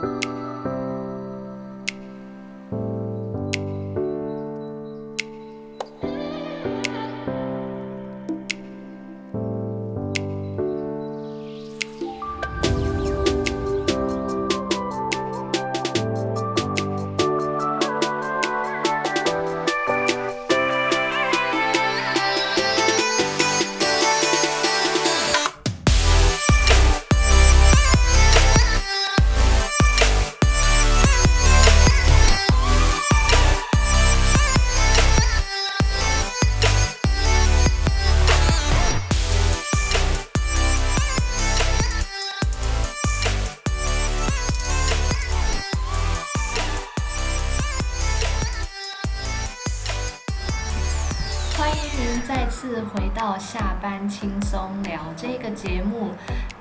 [0.00, 0.39] Bye.
[51.70, 56.10] 欢迎再次回到下班轻松聊这个节目，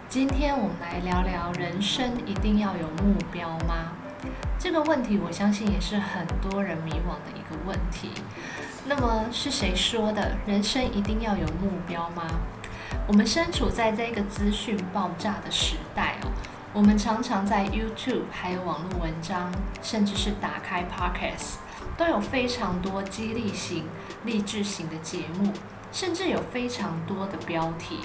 [0.07, 3.91] 今天我们来聊聊人生一定要有目标吗？
[4.59, 8.11] 这个问题我相信也是很多人迷惘的一个问题。
[8.85, 10.38] 那么是谁说的？
[10.45, 12.25] 人生一定要有目标吗？
[13.07, 16.29] 我们身处在这个资讯爆炸的时代哦，
[16.72, 21.56] 我们常常在 YouTube 还有网络文章，甚至是打开 Podcast，
[21.98, 23.86] 都有非常多激励型、
[24.23, 25.52] 励志型的节目。
[25.92, 28.02] 甚至有非常多的标题，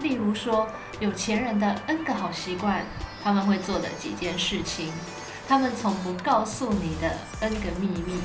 [0.00, 0.66] 例如说
[0.98, 2.84] 有钱人的 N 个好习惯，
[3.22, 4.92] 他们会做的几件事情，
[5.46, 8.20] 他们从不告诉你的 N 个秘密，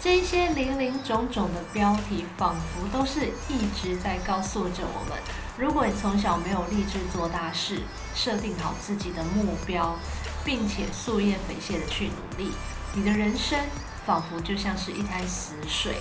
[0.00, 5.16] 这些零零总总的标题，仿佛都是一直在告诉着我们：
[5.58, 7.80] 如果你从小没有立志做大事，
[8.14, 9.96] 设定好自己的目标，
[10.44, 12.52] 并且夙夜匪懈的去努力，
[12.94, 13.58] 你的人生
[14.04, 15.96] 仿佛就像是一滩死水。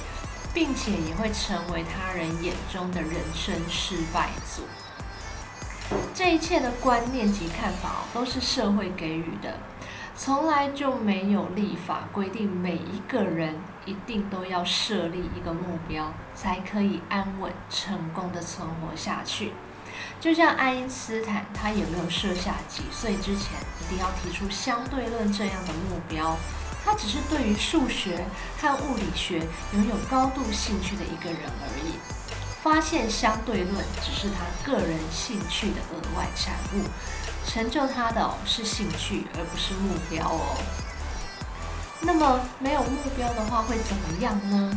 [0.55, 4.63] 并且也会成为他人眼中的人生失败组。
[6.13, 9.59] 这一切的观念及看法都是社会给予的，
[10.17, 13.53] 从来就没有立法规定每一个人
[13.85, 19.51] 一定都要设立一个目标，才可以安稳成功的存活下去。
[20.19, 26.37] 就像爱因斯坦，他也没有设下几岁之前一定要提出相对论这样的目标？
[26.85, 28.25] 他只是对于数学
[28.59, 29.39] 和物理学
[29.73, 32.14] 拥有高度兴趣的一个人而已。
[32.65, 36.81] 发现相对论只是他个人兴趣的额外产物，
[37.45, 40.57] 成就他的是兴趣而不是目标哦。
[42.01, 44.75] 那么没有目标的话会怎么样呢？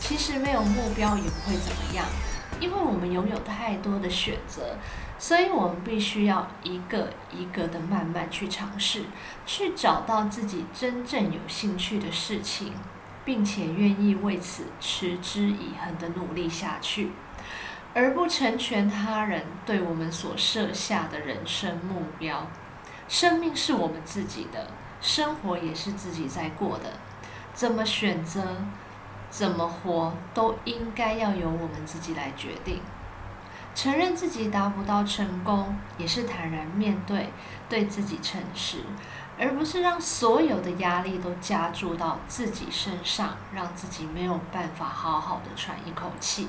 [0.00, 2.04] 其实没有目标也不会怎么样。
[2.58, 4.76] 因为我们拥有太多的选择，
[5.16, 9.04] 所以我们必须要一个一个的慢慢去尝试，
[9.46, 12.72] 去找到自己真正有兴趣的事情，
[13.24, 17.10] 并且愿意为此持之以恒的努力下去，
[17.94, 22.46] 而不成全他人对我们所设下的人生目标。
[23.08, 24.68] 生命是我们自己的，
[25.00, 26.98] 生活也是自己在过的，
[27.52, 28.42] 怎么选择？
[29.30, 32.80] 怎么活都应该要由我们自己来决定。
[33.74, 37.30] 承认自己达不到成功，也是坦然面对，
[37.68, 38.78] 对自己诚实，
[39.38, 46.48] 而不是让所有的压力都加注到自己身上，让自己没有办法好好的喘一口气，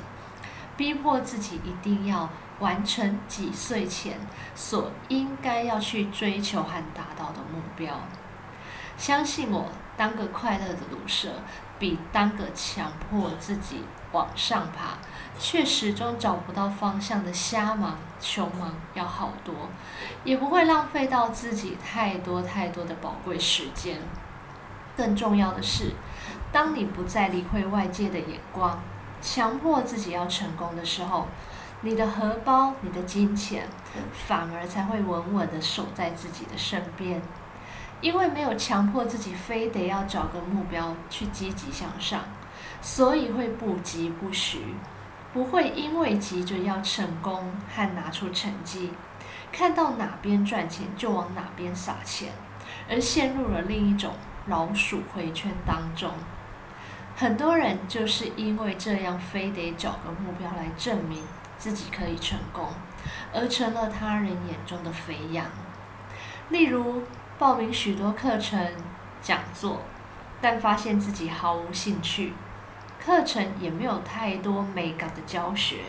[0.78, 4.20] 逼迫自己一定要完成几岁前
[4.54, 8.00] 所应该要去追求和达到的目标。
[8.98, 9.66] 相信我，
[9.98, 11.30] 当个快乐的毒蛇。
[11.78, 13.84] 比当个强迫自己
[14.16, 14.98] 往上爬，
[15.38, 19.54] 却始终找不到方向的瞎忙、穷忙要好多，
[20.24, 24.00] 也不会浪费到自己太多太多的宝贵时间。
[24.96, 25.92] 更重要的是，
[26.54, 28.82] 当你不再理会外界的眼光，
[29.22, 31.28] 强迫自己要成功的时候，
[31.82, 33.68] 你的荷包、你的金钱，
[34.14, 37.22] 反而才会稳稳的守在自己的身边。
[38.02, 42.22] 因为没有强迫自己非得要找个目标去积极向上，
[42.82, 44.60] 所以会不急不徐，
[45.34, 48.92] 不会因为急着要成功和拿出成绩，
[49.52, 52.32] 看到哪边赚钱就往哪边撒钱，
[52.90, 54.14] 而陷入了另一种
[54.48, 56.12] 老鼠回圈当中。
[57.16, 61.24] 很多人就是因为这样，非得找个目标来证明
[61.58, 62.70] 自己可以成功，
[63.34, 65.46] 而成了他人眼中的肥羊。
[66.50, 67.04] 例如。
[67.38, 68.58] 报名许多课程、
[69.22, 69.82] 讲座，
[70.40, 72.32] 但发现自己毫无兴趣，
[73.06, 75.82] 课程也没有太多美感的教学。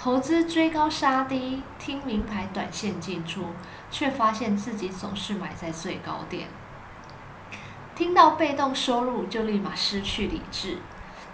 [0.00, 3.48] 投资追高杀低，听名牌短线进出，
[3.90, 6.48] 却发现自己总是买在最高点。
[7.94, 10.78] 听到被动收入就立马失去理智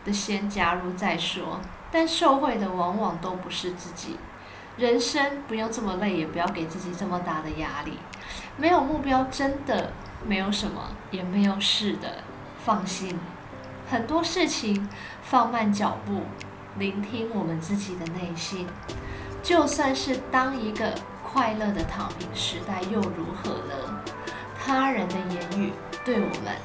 [0.05, 1.61] 的，先加入再说。
[1.93, 4.17] 但受贿的往往都不是自己，
[4.77, 7.97] 人生不用这么累，也不要给自己这么大的压力。
[8.57, 9.93] 没有目标真的
[10.27, 12.25] 没有什么，也没有事的。
[12.65, 13.21] 放心，
[13.91, 14.89] 很多事情
[15.23, 16.23] 放慢脚步，
[16.79, 18.67] 聆听我们自己的内心。
[19.43, 23.75] 就算是当一个快乐的躺平时代，又如何呢？
[24.65, 25.73] 他人的言语
[26.05, 26.57] 对我们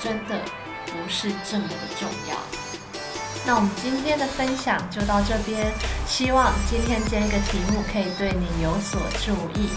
[0.00, 0.40] 真的
[0.86, 2.36] 不是这么的重要。
[3.44, 5.70] 那我们今天的分享就到这边，
[6.06, 9.68] 希望今天这个题目可以对你有所注意，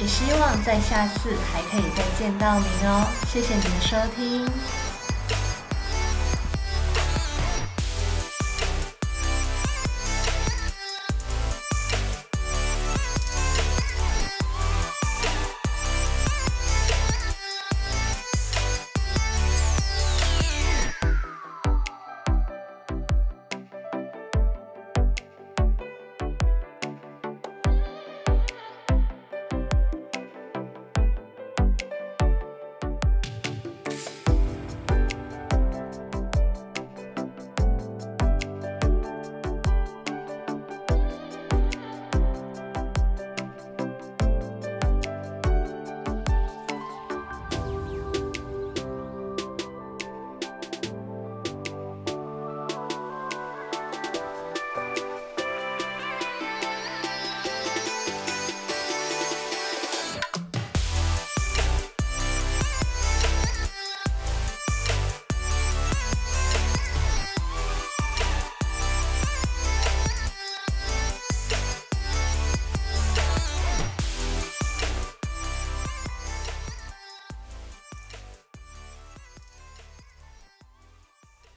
[0.00, 3.06] 也希望在下次还可以再见到您哦。
[3.28, 4.85] 谢谢你的收听。